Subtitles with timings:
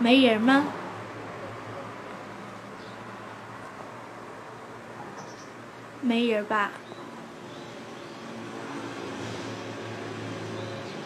[0.00, 0.64] 没人吗？
[6.00, 6.70] 没人吧？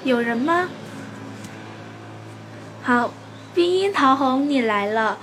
[0.04, 0.68] 有人吗？
[2.82, 3.10] 好，
[3.54, 5.18] 冰樱桃红，你来了。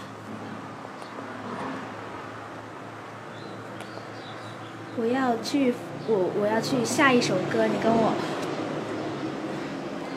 [4.97, 5.73] 我要去，
[6.07, 8.13] 我我要去下一首歌，你跟我。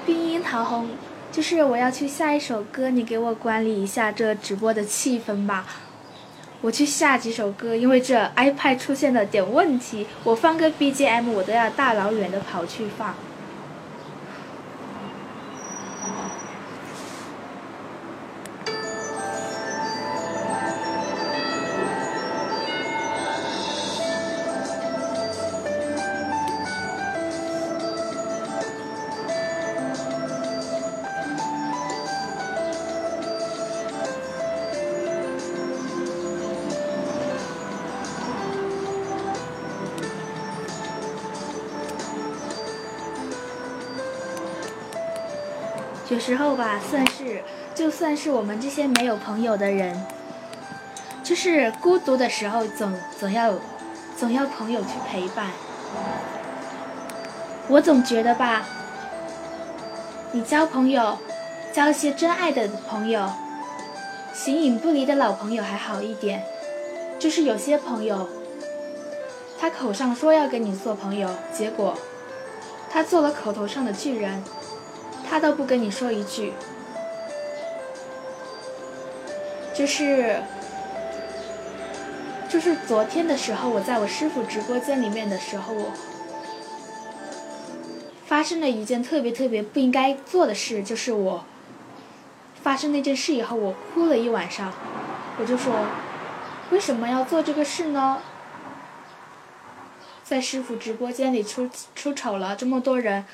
[0.06, 0.90] 冰樱桃红，
[1.32, 5.64] 就是我要去下一首歌，你给我管理一下这直播的气氛吧。
[6.60, 13.14] 我去下几首歌，因为这 iPad 出现了点问题，我放个 BGM 我都要大老远的跑去放。
[46.12, 47.42] 有时候吧，算是
[47.74, 50.04] 就算是我们这些没有朋友的人，
[51.24, 53.54] 就是孤独的时候，总总要
[54.14, 55.46] 总要朋友去陪伴。
[57.66, 58.66] 我总觉得吧，
[60.32, 61.16] 你交朋友，
[61.72, 63.32] 交一些真爱的朋友，
[64.34, 66.44] 形影不离的老朋友还好一点。
[67.18, 68.28] 就是有些朋友，
[69.58, 71.96] 他口上说要跟你做朋友，结果
[72.90, 74.44] 他做了口头上的巨人。
[75.32, 76.52] 他都不跟你说一句，
[79.72, 80.42] 就是
[82.50, 85.90] 就是昨天的时候，我在我师傅直播间里面的时候，我
[88.26, 91.46] 发生了一件特别特别不应该做的事，就是我
[92.62, 94.70] 发生那件事以后，我哭了一晚上，
[95.38, 95.72] 我就说
[96.72, 98.18] 为什么要做这个事呢？
[100.22, 103.24] 在师傅直播间里出出丑了，这么多人。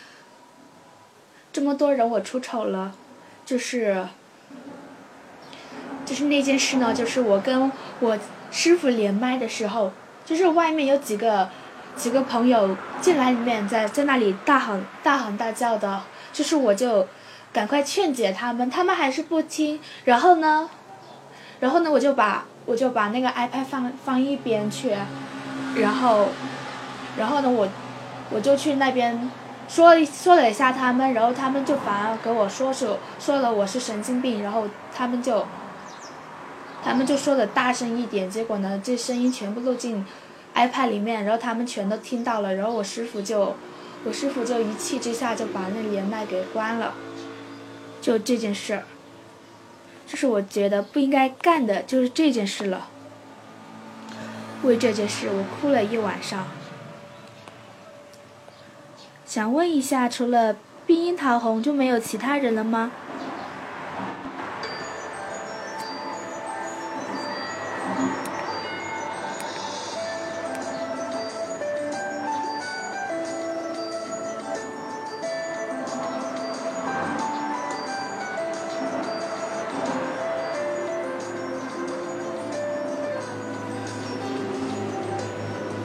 [1.58, 2.92] 这么多人，我出丑了，
[3.44, 4.06] 就是，
[6.06, 8.16] 就是那件事呢，就是我跟我
[8.52, 9.91] 师傅连麦的时候，
[10.24, 11.48] 就是外面有几个
[11.97, 16.00] 几个朋友进来里面，在在那里大喊大喊大叫的，
[16.32, 17.08] 就是我就
[17.52, 20.70] 赶快劝解他们，他们还是不听，然后呢，
[21.58, 24.92] 然后呢，我就把我就把那个 iPad 放放一边去，
[25.74, 26.28] 然后，
[27.18, 27.68] 然后呢，我
[28.30, 29.28] 我就去那边。
[29.68, 35.46] 说说了一下他们，然后他们就反而给我说说说了我是神经病，然后他们就，
[36.82, 40.04] 他们就说的大声一点，结果呢，这声音全部录进
[40.54, 43.54] iPad 里面，然后他们全都听到了，然后我师傅就，
[44.04, 46.94] 我师傅就一气之下就把那连麦给关了，
[48.00, 48.84] 就这件事儿，
[50.06, 52.88] 就是我觉得不应该干的就是这件事了，
[54.62, 56.48] 为这件事我哭了一晚上。
[59.28, 60.56] 想问一下，除了
[60.87, 62.91] 碧樱桃红就没有其他人了吗？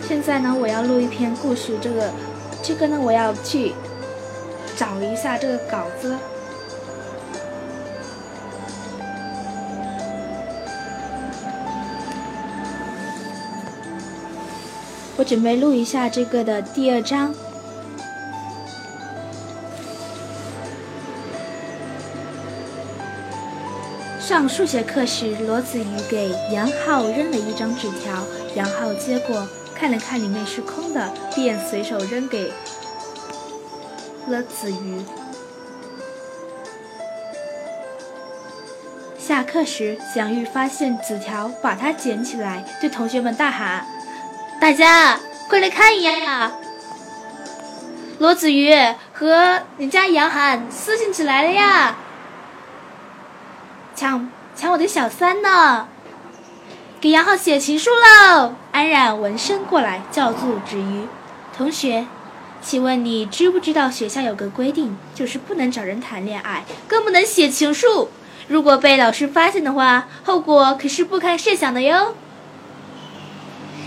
[0.08, 2.10] 现在呢，我要录一篇故事，这个。
[2.64, 3.74] 这个呢，我要去
[4.78, 6.18] 找一下这个稿子。
[15.18, 17.36] 我准备录一下这个的第二章。
[24.22, 28.24] 上数学课时，罗子瑜给杨浩扔了一张纸条，
[28.56, 29.46] 杨浩接过。
[29.84, 32.54] 看了看里面是空的，便随手扔给
[34.30, 35.04] 了子瑜。
[39.20, 43.86] 下课时，蒋玉发现纸条，把它捡起来，对同学们大喊
[44.58, 45.20] ：“大家
[45.50, 46.54] 快来看一眼啊！
[48.20, 48.74] 罗子瑜
[49.12, 51.98] 和你家杨涵私信起来了呀！
[53.94, 55.90] 抢抢我的小三呢！”
[57.04, 58.56] 给杨浩写情书喽！
[58.72, 61.06] 安然闻声过来，叫住子瑜
[61.54, 62.08] 同学，
[62.62, 68.10] 请问你知不知道学校有个规定，就是不能找人谈恋爱，更不能写情书。
[68.48, 72.16] 如果被老师发现的话，后果可是不堪设想的哟。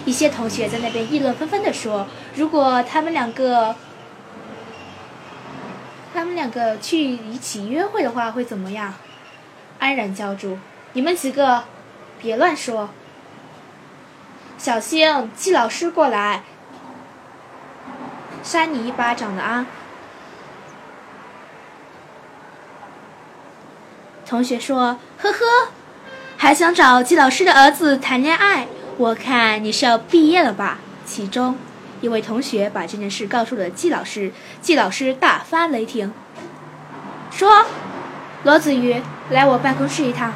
[0.05, 3.77] 一些同学在那边议论纷纷地说：“如果他们两个，
[6.13, 8.93] 他们两个去一起约会的话，会怎么样？”
[9.81, 10.59] 安然叫住
[10.93, 11.65] ：“你们几个，
[12.21, 12.91] 别乱说，
[14.67, 16.43] 小心季老师过来，
[18.43, 19.65] 扇你一巴掌的啊！”
[24.27, 25.39] 同学说：“呵呵，
[26.37, 28.67] 还想找季老师的儿子谈恋爱？
[28.97, 31.57] 我看你是要毕业了吧？”其中
[32.01, 36.13] 一位同学把这件事告诉了季老师，季老师大发雷霆，
[37.31, 37.67] 说
[38.43, 40.33] ：“罗子瑜，来我办公室一趟。”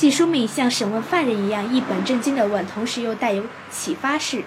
[0.00, 4.44] 季淑敏像审问犯人一样一本正经地问，同时又带有启发式：“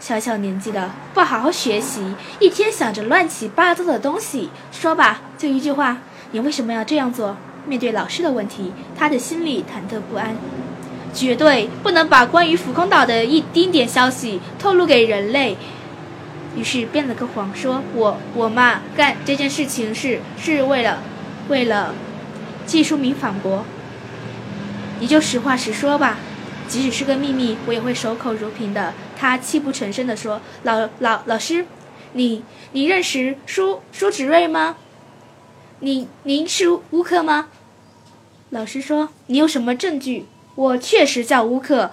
[0.00, 5.98] 小小年纪的不好好学习，一天想着乱七八糟的东西，说吧，就一句话。”
[6.32, 7.36] 你为什么要这样做？
[7.66, 10.34] 面对老师的问题，他的心里忐忑不安，
[11.12, 15.58] 绝对不能把关于浮空岛的一丁点消息透露给人类。
[16.56, 21.02] 于是编了个谎，说我我妈干这件事情是是为了，
[21.50, 21.94] 为了。
[22.64, 23.64] 季书明反驳
[25.00, 26.18] ：“你就实话实说吧，
[26.68, 31.66] 即使是个秘密，我也会守口如瓶的。”他泣不成声地说：“老老老师，
[32.12, 32.42] 你
[32.72, 34.76] 你认识舒舒芷睿吗？”
[35.80, 37.48] 你您是乌克吗？
[38.50, 40.26] 老师说：“你有什么证据？”
[40.56, 41.92] 我确实叫乌克，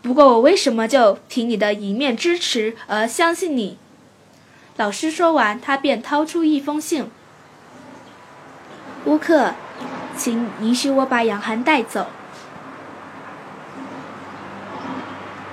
[0.00, 3.76] 不过我为什么就凭你的一面之词而相信你？
[4.76, 7.10] 老师说完，他便掏出一封信
[9.04, 9.54] ：“乌克，
[10.16, 12.06] 请允许我把杨涵带走。”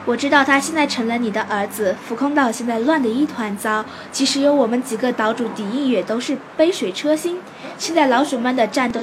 [0.07, 1.93] 我知道他现在成了你的儿子。
[2.07, 7.41] 浮空岛现在乱得一团糟，即使有我们几个岛主抵御，也都是杯水车薪。
[7.77, 9.01] 现在老鼠们的战斗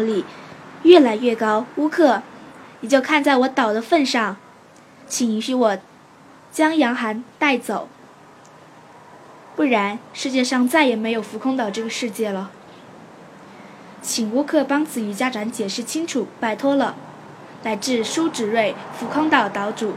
[0.00, 0.24] 力
[0.84, 1.66] 越来越高。
[1.76, 2.22] 乌克，
[2.80, 4.38] 你就看在我岛的份上，
[5.06, 5.76] 请允许我
[6.50, 7.90] 将杨涵带走，
[9.54, 12.50] 不然世界上再也没有浮空岛这个世界了。
[14.00, 16.96] 请乌克帮子瑜家长解释清楚，拜托了。
[17.62, 19.92] 来自舒芷睿，浮空岛岛主。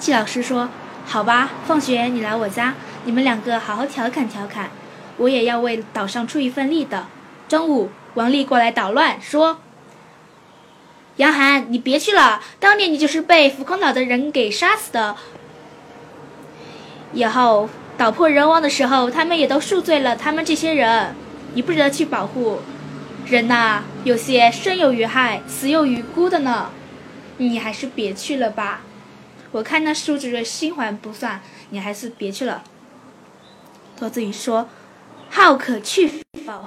[0.00, 0.70] 季老师说
[1.04, 2.72] ：“好吧，放学你来我家，
[3.04, 4.70] 你们两个好好调侃调侃，
[5.18, 7.06] 我也要为岛上出一份力的。”
[7.46, 9.58] 中午，王丽过来捣乱，说
[11.16, 15.16] ：“杨涵，你别去了，当年你就是被浮空岛的人给杀死的。
[17.12, 17.68] 以后
[17.98, 20.16] 岛破人亡的时候，他们也都恕罪了。
[20.16, 21.14] 他们这些人，
[21.52, 22.60] 你不值得去保护。
[23.26, 26.70] 人呐，有些生有余害，死有余辜的呢。
[27.36, 28.80] 你还是别去了吧。”
[29.52, 32.62] 我看那舒芷睿心怀不算，你还是别去了。
[33.98, 34.68] 罗子宇说
[35.28, 36.66] ：“好可去否？”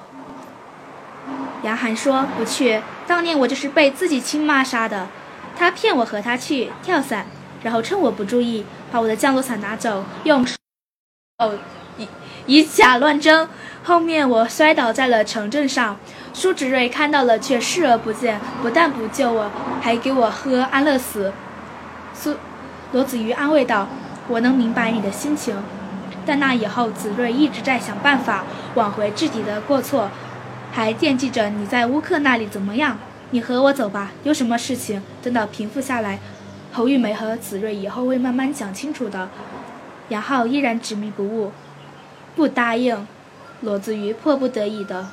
[1.64, 2.82] 杨涵说：“不去。
[3.08, 5.08] 当年我就是被自己亲妈杀的，
[5.58, 7.26] 他骗我和他去跳伞，
[7.64, 10.46] 然后趁我不注意把我的降落伞拿走，用
[11.38, 11.58] 哦
[11.98, 12.08] 以
[12.46, 13.48] 以假乱真。
[13.86, 15.98] 后面我摔倒在了城镇上，
[16.34, 19.50] 舒芷睿看到了却视而不见，不但不救我，
[19.82, 21.32] 还给我喝安乐死。”
[22.14, 22.36] 苏。
[22.94, 23.88] 罗子瑜安慰道
[24.30, 25.56] ：“我能明白你的心情，
[26.28, 28.44] 但那以后，子睿一直在想办法
[28.76, 30.12] 挽回自己的过错，
[30.72, 33.00] 还惦记着你在乌克那里怎么样。
[33.32, 36.20] 你和我走吧，有什么事情等到平复下来，
[36.72, 39.28] 侯玉梅和子睿以后会慢慢讲清楚的。”
[40.10, 41.52] 杨浩依然执迷不悟，
[42.36, 43.08] 不答应。
[43.62, 45.08] 罗子瑜迫不得已的，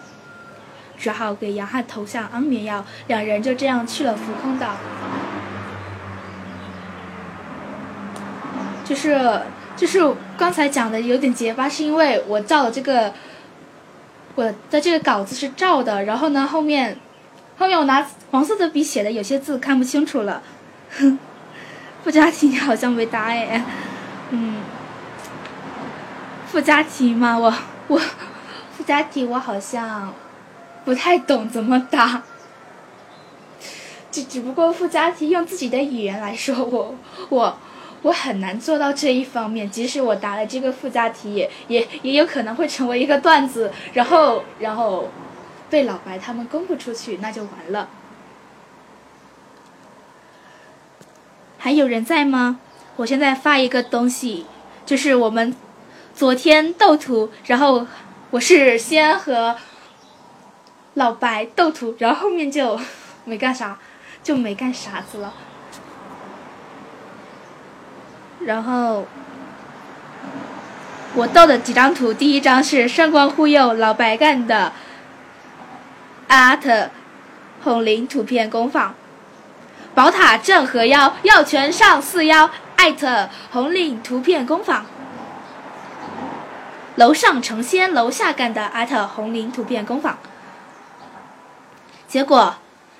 [0.98, 4.74] 只好给杨汉投下安眠药，两人就这样去了浮空岛。
[8.90, 9.40] 就是
[9.76, 10.00] 就是
[10.36, 13.12] 刚才讲的有点结巴，是因为我照的这个，
[14.34, 16.98] 我的这个稿子是照的，然后呢后面，
[17.56, 20.42] 后面我拿黄色的笔写的，有些字看不清楚了。
[22.02, 23.64] 附加题好像没答哎，
[24.30, 24.56] 嗯，
[26.48, 27.54] 附加题嘛，我
[27.86, 30.12] 我附加题我好像
[30.84, 32.24] 不太懂怎么答，
[34.10, 36.96] 只只不过附加题用自己的语言来说，我
[37.28, 37.56] 我。
[38.02, 45.10] 我很难做到这一方面，即使我答了这个附加题，也也也有可能会成为一个段子，然后然后
[45.68, 47.88] 被老白他们公布出去，那就完了。
[51.58, 52.58] 还有人在吗？
[52.96, 54.46] 我现在发一个东西，
[54.86, 55.54] 就是我们
[56.14, 57.86] 昨天斗图，然后
[58.30, 59.56] 我是先和
[60.94, 62.80] 老白斗图，然后后面就
[63.26, 63.78] 没干啥，
[64.22, 65.34] 就没干啥子了。
[68.46, 69.06] 然后，
[71.14, 74.72] 我斗的几张图，第一张是上官忽悠老白干的，
[76.28, 76.90] 阿特
[77.62, 78.94] 红灵图片工坊，
[79.94, 84.86] 宝塔镇河妖药泉上四妖艾特红领图片工坊，
[86.94, 90.18] 楼上成仙楼下干的艾特红领图片工坊，
[92.08, 92.54] 结果，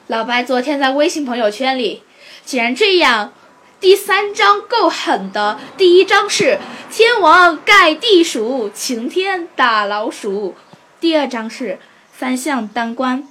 [0.09, 2.03] 老白昨天在微信朋友圈里，
[2.45, 3.33] 竟然这样。
[3.81, 6.59] 第三章够狠的，第一章是
[6.91, 10.55] 天王盖地鼠，晴天打老鼠；
[11.01, 11.79] 第二章是
[12.13, 13.27] 三相当关，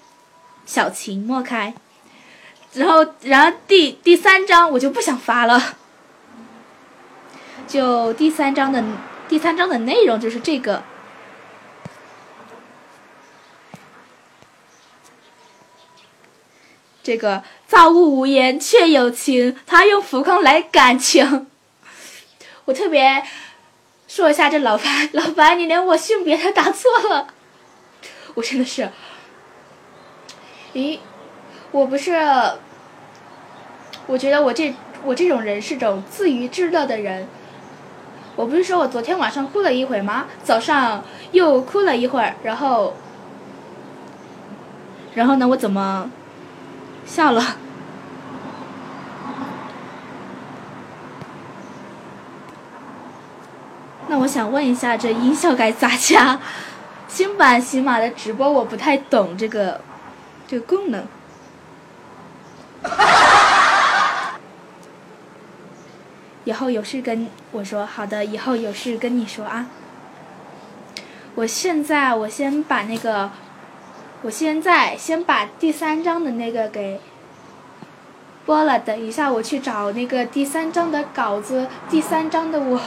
[0.66, 1.76] 小情莫开。
[2.74, 5.78] 然后，然后第第三章我就不想发了。
[7.68, 8.84] 就第三章的
[9.28, 10.82] 第三章的内容就是这个。
[17.04, 21.46] 这个造物无言却有情，他用浮空来感情。
[22.66, 23.24] 我特别
[24.08, 27.28] 说一下这老白， 老白你连我性别都打错了，
[28.34, 28.90] 我真的是。
[30.74, 30.98] 咦，
[31.70, 32.14] 我不是，
[34.08, 34.74] 我觉得我这
[35.04, 37.28] 我这种人是种自娱自乐的人。
[38.36, 40.26] 我不是说我昨天晚上哭了一会吗？
[40.44, 42.96] 早上又哭了一会儿，然后，
[45.14, 45.48] 然后呢？
[45.48, 46.10] 我怎么？
[47.10, 47.44] 笑了，
[54.08, 56.40] 那我想问一下，这音效该咋加？
[57.08, 59.82] 新版喜马的直播我不太懂这个
[60.48, 61.08] 这个功能。
[66.46, 69.66] 以后有事跟我说，好的，以后有事跟你说啊。
[71.34, 73.32] 我现在我先把那个。
[74.22, 77.00] 我现在先把第三章的那个给
[78.46, 82.82] 播了，等一下我去找那个第三章的稿子，第三章的我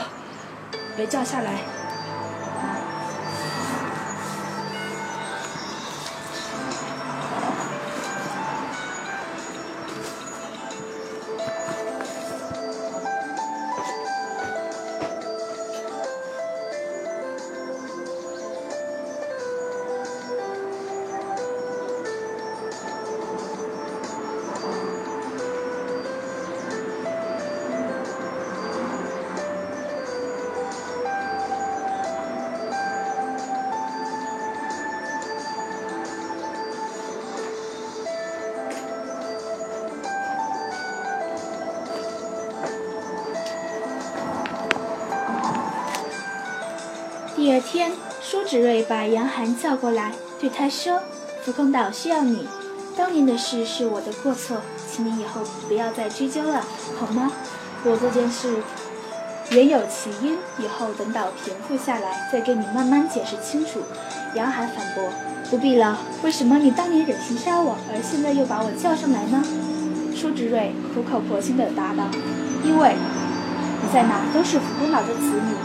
[0.95, 1.72] 没叫下来。
[48.53, 50.99] 芷瑞把杨涵叫过来，对他说
[51.41, 52.47] ：“福空岛需要你，
[52.95, 54.57] 当年的事是我的过错，
[54.91, 56.63] 请你以后不要再追究了，
[56.99, 57.31] 好吗？
[57.83, 58.57] 我这件事
[59.49, 63.79] 原有其因，以后等到平复下来再给你慢慢解释清楚。”
[64.37, 65.03] 杨涵反驳
[65.49, 69.43] ：“不必了，为什么你当年忍心杀我，而现在又把我叫上来呢？”
[70.15, 72.03] 舒芷瑞苦口婆心地答道
[72.63, 72.93] ：“因为
[73.81, 75.55] 你在哪都是福空岛的子女。”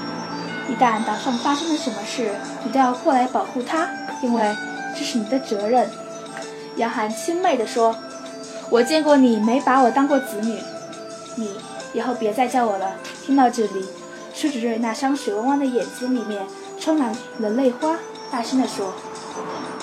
[0.68, 2.30] 一旦岛上发生了什么事，
[2.62, 3.88] 你都要过来保护他，
[4.22, 4.54] 因为
[4.96, 5.88] 这是你的责任。”
[6.76, 7.96] 杨涵轻蔑地说
[8.70, 10.58] ，“我见过你没把我当过子女，
[11.36, 11.50] 你
[11.92, 12.92] 以后别再叫我了。”
[13.24, 13.84] 听到这里，
[14.32, 16.42] 舒芷睿那双水汪汪的眼睛里面
[16.78, 17.96] 充满了泪花，
[18.30, 18.92] 大声地说：“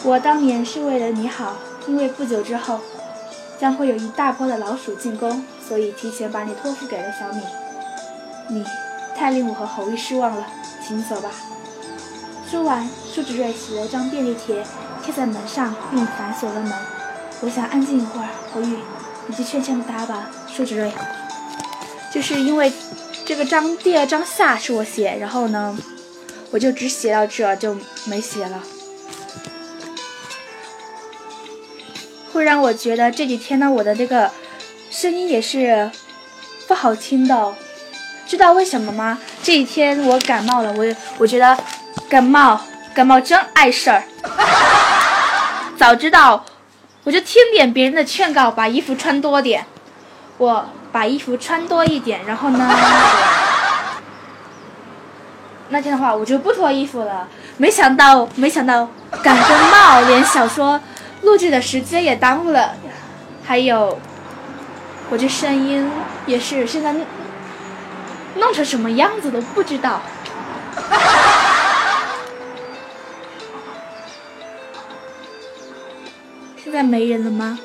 [0.03, 2.79] 我当年是为了你好，因为不久之后
[3.59, 7.41] 将会有一大波的老鼠进攻，所以提前把你托付给了小米。
[8.47, 8.63] 你
[9.15, 10.47] 太令我和侯玉失望了。”
[10.87, 11.31] 请走吧。
[12.49, 14.63] 说完，舒芷睿写了张便利贴，
[15.03, 16.71] 贴在门上，并反锁了门。
[17.41, 18.77] 我想安静一会儿，侯玉，
[19.27, 20.29] 你去劝劝他吧。
[20.47, 20.91] 舒芷睿，
[22.13, 22.71] 就是因为
[23.25, 25.75] 这个章第二章下是我写，然后呢，
[26.51, 27.75] 我就只写到这就
[28.05, 28.63] 没写了，
[32.31, 34.31] 会让我觉得这几天呢，我的这个
[34.91, 35.89] 声音也是
[36.67, 37.55] 不好听的。
[38.27, 39.19] 知道为什么吗？
[39.45, 40.83] 这几天我感冒了，我
[41.19, 41.55] 我觉得
[42.09, 42.59] 感冒
[42.95, 44.03] 感冒真碍事儿。
[45.77, 46.43] 早知道
[47.03, 49.63] 我就听点别人的劝告，把衣服穿多点。
[50.39, 52.67] 我把衣服穿多一点，然后呢，
[55.69, 57.27] 那天的话我就不脱衣服了。
[57.57, 58.89] 没想到没想到
[59.21, 60.81] 感个冒，连小说
[61.21, 62.73] 录制的时间也耽误了，
[63.45, 63.99] 还有
[65.11, 65.87] 我这声音
[66.25, 66.95] 也是现在。
[68.35, 70.01] 弄成什么样子都不知道。
[76.63, 77.59] 现在没人了吗？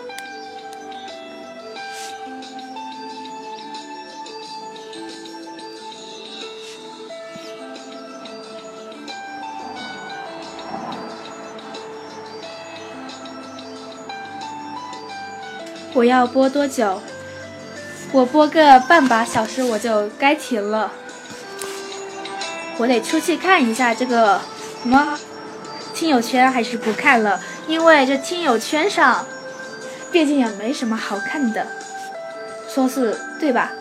[15.92, 17.00] 我要播多久？
[18.12, 20.90] 我播个半把小时我就该停了，
[22.76, 24.40] 我得出去看一下这个
[24.82, 25.16] 什么
[25.94, 29.24] 听友圈，还是不看了，因为这听友圈上
[30.10, 31.64] 毕竟也没什么好看的，
[32.68, 33.70] 说是对吧？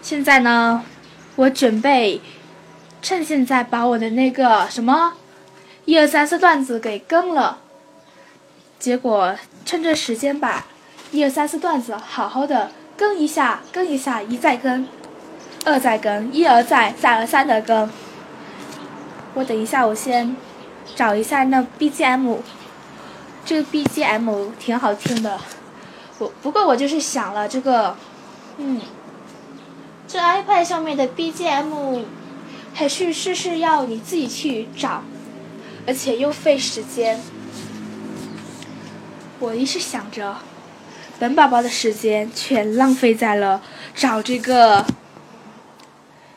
[0.00, 0.82] 现在呢，
[1.34, 2.20] 我准备
[3.06, 5.12] 趁现在把我的那个什么
[5.84, 7.58] 一二三四段子给更了，
[8.80, 10.66] 结果趁这时间把
[11.12, 14.88] 一二三四段子好好的更一下，更一下，一再更，
[15.64, 17.88] 二再更，一而再，再而三的更。
[19.34, 20.36] 我等一下，我先
[20.96, 22.38] 找一下那 BGM，
[23.44, 25.38] 这个 BGM 挺好听的。
[26.18, 27.96] 我不过我就是想了这个，
[28.56, 28.80] 嗯。
[30.08, 32.04] 这 iPad 上面的 BGM，
[32.78, 35.02] 还是事事要你自己去找，
[35.86, 37.18] 而且又费时间。
[39.38, 40.36] 我一是想着，
[41.18, 43.62] 本宝宝的时间全浪费在了
[43.94, 44.84] 找这个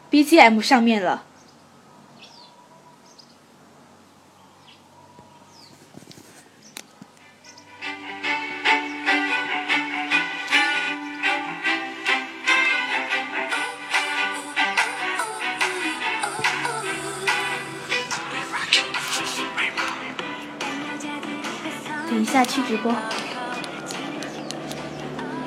[0.10, 1.25] BGM 上面了。
[22.39, 22.96] 下去直播。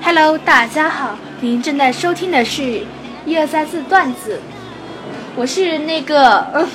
[0.05, 2.83] Hello，大家好，您正在收听的是
[3.25, 4.39] 一二三四段子，
[5.35, 6.69] 我是那个，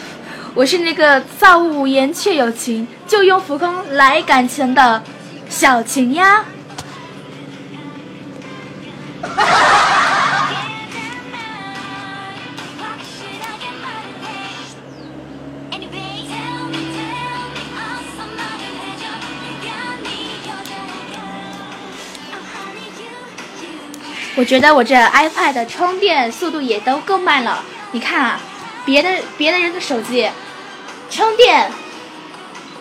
[0.55, 5.03] 我是那个造物言却有情，就用浮空来感情的
[5.49, 6.43] 小情呀。
[24.37, 27.63] 我觉得我这 iPad 的充电速度也都够慢了。
[27.91, 28.39] 你看啊，
[28.85, 30.29] 别的别的人的手机
[31.09, 31.71] 充电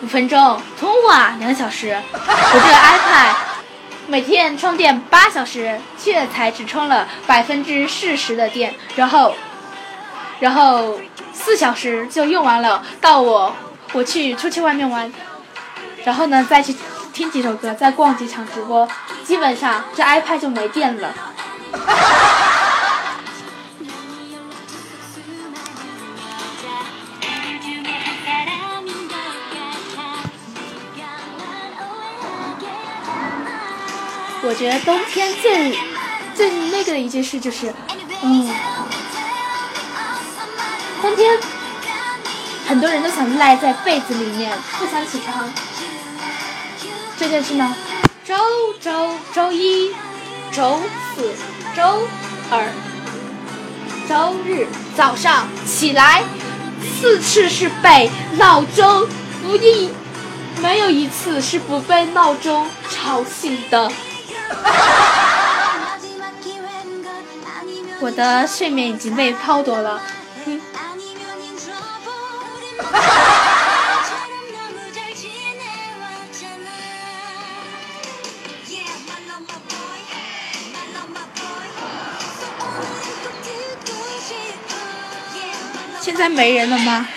[0.03, 3.33] 五分钟，通话两小时，我这 iPad
[4.05, 9.33] 每天充电八小时，却才只充了百分之四十的电，然后
[10.39, 10.99] 然后
[11.33, 12.83] 四小时就用完了。
[13.01, 13.55] 到我
[13.93, 15.11] 我去出去外面玩，
[16.05, 16.75] 然后呢再去
[17.11, 18.87] 听几首歌，再逛几场直播，
[19.23, 21.11] 基本上这 iPad 就没电了。
[34.43, 35.77] 我觉得冬天最
[36.33, 37.71] 最那个的一件事就是，
[38.23, 38.49] 嗯，
[41.01, 41.37] 冬天
[42.65, 45.51] 很多人都想赖在被子里面，不想起床。
[47.19, 47.75] 这件事呢，
[48.23, 48.35] 周
[48.79, 49.93] 周周一、
[50.51, 50.79] 周
[51.15, 51.56] 四。
[51.77, 51.83] 周
[52.49, 52.73] 二、
[54.09, 56.23] 周日早上起来
[56.99, 59.07] 四次是被闹钟
[59.43, 59.93] 不应，
[60.59, 63.91] 没有一次是不被闹钟吵醒的。
[68.01, 70.01] 我的睡眠已经被剥夺了。
[86.17, 87.07] 在没人了吗？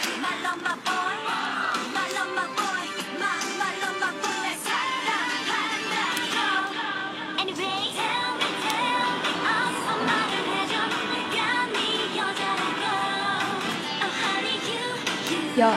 [15.57, 15.71] 有。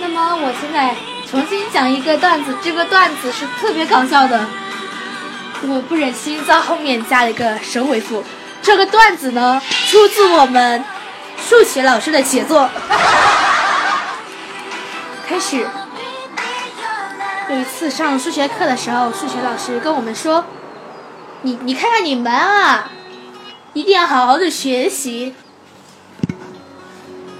[0.00, 0.94] 那么我现在
[1.30, 4.46] 重新讲一个段子，这个段子是特别搞笑的。
[5.62, 8.24] 我不忍心在后面加了一个神回复。
[8.62, 10.84] 这个段子呢，出自我们。
[11.48, 12.68] 数学老师的写作
[15.26, 15.66] 开始。
[17.48, 20.44] 有一次上数学课的时候，数学老师跟我们说
[21.40, 22.90] ：“你你看看你们啊，
[23.72, 25.34] 一定要好好的学习。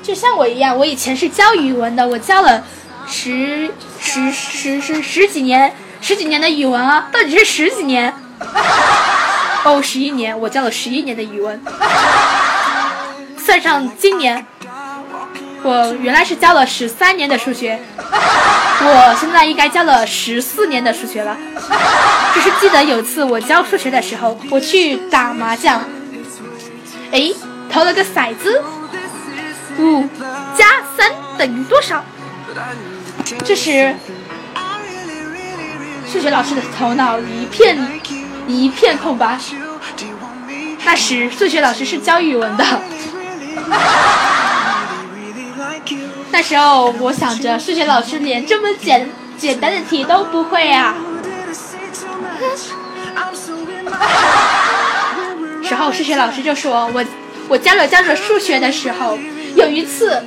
[0.03, 2.64] 就像我一样，我以前是教语文的，我教了
[3.07, 8.14] 十十十十十几年十几年的语文啊，到底是十几年？
[9.64, 11.62] 哦，十一年，我教了十一年的语文。”
[13.49, 14.47] 算上今年，
[15.63, 21.35] 我原来是教了十三年的数学，我现在应该教了十四年的数学了。
[22.35, 25.83] 只是记得有次我教数学的时候，我去打麻将，
[27.11, 27.33] 哎，
[27.73, 28.63] 投了个骰子，
[29.79, 30.07] 五
[30.55, 32.05] 加三等于多少？
[33.47, 33.95] 这时，
[36.07, 37.79] 数学老师的头脑一片
[38.47, 39.39] 一片空白。
[40.85, 42.65] 那时数学老师是教语文的。
[46.31, 50.95] 那时候我想着，数学老师连这么简简单的题都不会啊。
[55.63, 57.05] 时候数学老师就说我，
[57.49, 59.19] 我教着教着数学的时候，
[59.55, 60.23] 有一次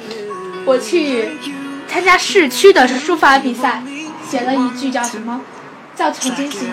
[0.65, 1.37] 我去
[1.87, 3.81] 参加市区的书法比赛，
[4.29, 5.41] 写了一句叫什么？
[5.95, 6.65] 叫曾经写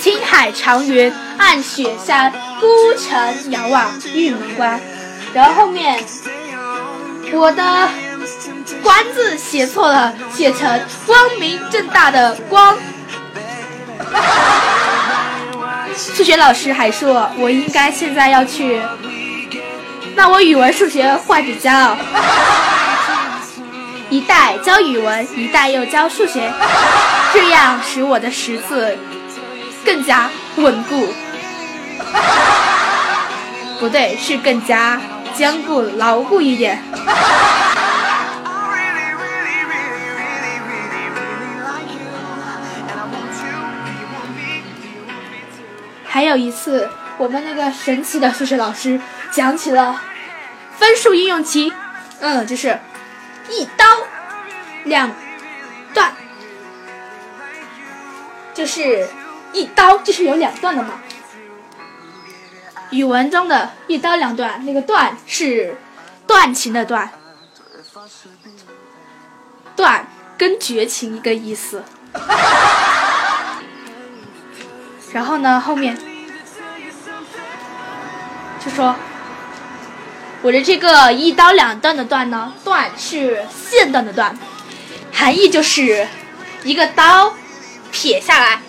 [0.00, 4.80] 青海长云暗雪山，孤城遥望玉门关。
[5.34, 6.02] 然后后面
[7.32, 7.88] 我的
[8.82, 12.76] “关”字写错了，写成光明正大的“光”。
[15.96, 18.80] 数学老师还说我应该现在要去，
[20.14, 21.96] 那我语文、数学换着教，
[24.10, 26.52] 一代教语文，一代又教数学，
[27.32, 28.96] 这样使我的识字
[29.84, 31.08] 更加稳固。
[33.78, 35.00] 不对，是更加
[35.34, 36.82] 坚固、牢固一点。
[46.04, 50.00] 还有一次，我们那个神奇的数学老师讲起了
[50.78, 51.72] 分数应用题，
[52.20, 52.78] 嗯，就是
[53.48, 53.84] 一刀
[54.84, 55.10] 两
[55.94, 56.12] 断，
[58.52, 59.08] 就是
[59.52, 61.00] 一刀就是有两段的嘛。
[62.90, 65.76] 语文中的一刀两断，那个断是
[66.26, 67.10] 断情的断，
[69.74, 71.82] 断跟绝情一个意思。
[75.12, 75.96] 然后呢，后面
[78.62, 78.94] 就说
[80.42, 84.36] 我的这个一刀两断的断呢，断是线段的断，
[85.12, 86.06] 含义就是
[86.64, 87.34] 一个刀
[87.90, 88.60] 撇下来，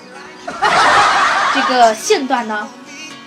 [1.54, 2.68] 这个线段呢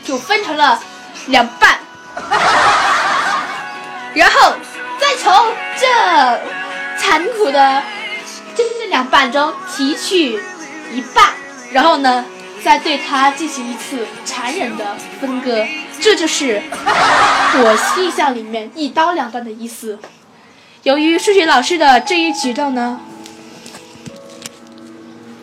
[0.04, 0.80] 就分成了
[1.26, 1.78] 两半，
[4.14, 4.54] 然后
[5.00, 5.32] 再从
[5.78, 5.86] 这
[6.98, 7.82] 残酷的
[8.54, 10.40] 这这两半中提取
[10.92, 11.32] 一半，
[11.72, 12.24] 然后呢。
[12.64, 15.64] 再对它进行一次残忍的分割，
[16.00, 20.00] 这就是我印象里面一刀两断的意思。
[20.82, 22.98] 由于数学老师的这一举动呢，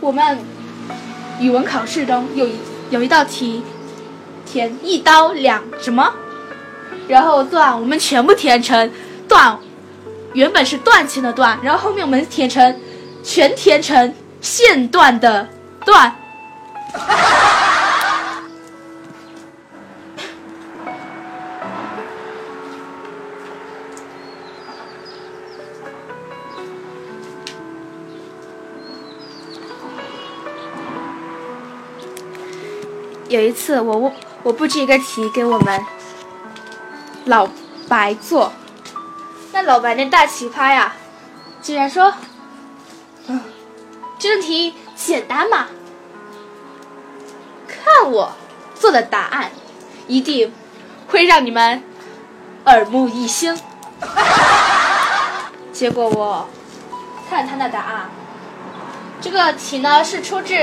[0.02, 0.38] 我们
[1.44, 2.56] 语文考试中有一
[2.90, 3.62] 有一道题
[4.46, 6.10] 填一刀两什么，
[7.06, 8.90] 然后段我们全部填成
[9.28, 9.60] 段，
[10.32, 12.80] 原本是断情的段，然后后面我们填成
[13.22, 15.46] 全填成线段的
[15.86, 16.16] 段。
[33.34, 35.84] 有一次，我我我布置一个题给我们
[37.26, 37.50] 老
[37.90, 38.54] 白做，
[39.52, 40.94] 那老白那大奇葩呀，
[41.60, 42.14] 竟然说
[43.26, 43.42] ：“嗯，
[44.20, 45.66] 这题简单嘛。”
[47.68, 48.34] 看我
[48.76, 49.52] 做的答案，
[50.08, 50.54] 一定
[51.08, 51.82] 会让你们
[52.66, 53.60] 耳目一新。
[55.74, 56.48] 结果我
[57.28, 58.12] 看他那答案，
[59.24, 60.54] 这个题呢是出自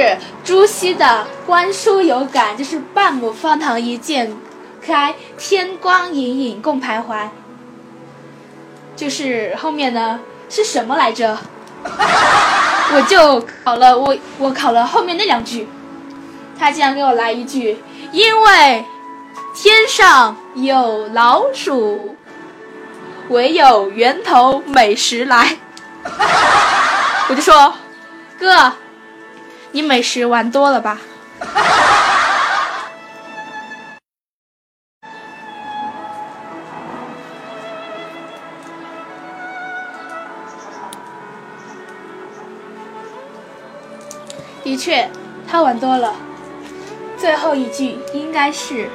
[0.44, 4.36] 朱熹的《观书有感》，就是“半亩方塘一鉴
[4.82, 7.30] 开，天光隐隐共徘徊”。
[8.94, 10.20] 就是后面呢
[10.50, 11.38] 是什么来着？
[12.94, 15.66] 我就考了我我考了后面那两句。
[16.58, 18.84] 他竟然给我来一句：“因为
[19.54, 22.14] 天上有老鼠，
[23.30, 25.56] 唯有源头美食来。
[27.30, 27.72] ”我就说
[28.40, 28.72] ：“哥，
[29.72, 30.98] 你美食玩多了吧？”
[44.64, 45.10] 的确，
[45.46, 46.14] 他玩多了。
[47.18, 48.88] 最后一句应该是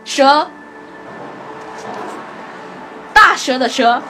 [0.05, 0.49] 蛇，
[3.13, 4.01] 大蛇的蛇。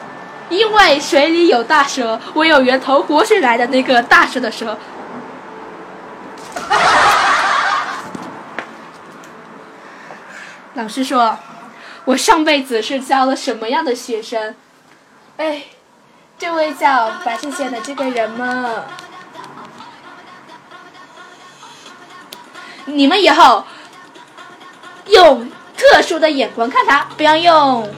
[0.50, 4.78] 因为水里有大蛇，唯有源头活水来的那个大蛇的蛇。
[10.78, 11.36] 老师说
[12.06, 14.54] ：“我上辈子是教了什么样的学生？”
[15.38, 15.64] 哎，
[16.38, 18.84] 这位叫白线线的这个人嘛，
[22.86, 23.66] 你们以后
[25.08, 27.90] 用特殊的眼光看他，不要用，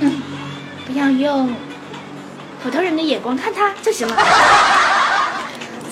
[0.00, 0.20] 嗯，
[0.88, 1.54] 不要用。
[2.60, 4.16] 普通人的眼光看他就行了。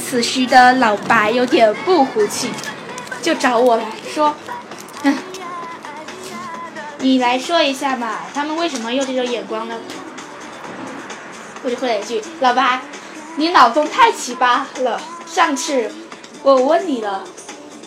[0.05, 2.51] 此时的老白有点不服气，
[3.23, 4.35] 就找我来说：“，
[7.07, 9.79] 你来说一下嘛，他们为什么用这种眼光呢？”
[11.63, 12.81] 我就回了一句：“老白，
[13.37, 15.01] 你脑洞太奇葩了。
[15.25, 15.89] 上次
[16.43, 17.23] 我问你了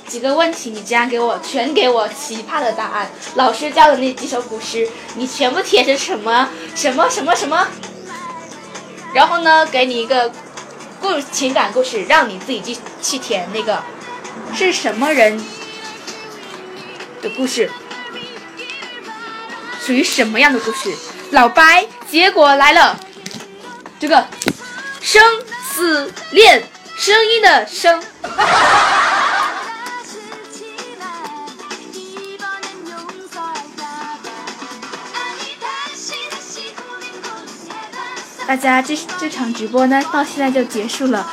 [0.07, 3.11] 几个问题，你竟然给我全给我奇葩的答案。
[3.35, 7.67] 老师教的那几首古诗，你全部填成什么什么什么什么？”
[9.13, 10.31] 然后呢，给你一个
[11.01, 13.83] 故情感故事，让你自己去去填那个
[14.55, 15.37] 是什么人
[17.21, 17.69] 的故事，
[19.85, 20.95] 属于什么样的故事？
[21.31, 22.99] 老白，结果来了，
[23.99, 24.27] 这个
[25.01, 25.23] 生
[25.73, 26.63] 死恋，
[26.97, 28.03] 声音的声。
[38.47, 41.31] 大家这这场直播呢，到现在就结束了，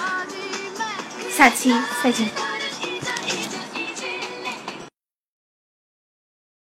[1.35, 2.46] 下期再见。